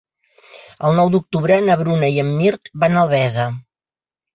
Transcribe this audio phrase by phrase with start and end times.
[0.89, 3.51] El nou d'octubre na Bruna i en Mirt van a Albesa.